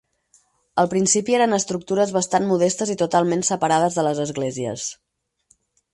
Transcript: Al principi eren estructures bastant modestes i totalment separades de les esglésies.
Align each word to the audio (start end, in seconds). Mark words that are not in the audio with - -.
Al 0.83 0.87
principi 0.93 1.35
eren 1.39 1.53
estructures 1.57 2.13
bastant 2.17 2.49
modestes 2.53 2.95
i 2.95 2.97
totalment 3.05 3.47
separades 3.51 3.99
de 3.99 4.07
les 4.09 4.23
esglésies. 4.29 4.91